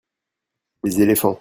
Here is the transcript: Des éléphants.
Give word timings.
Des 0.83 0.99
éléphants. 1.01 1.29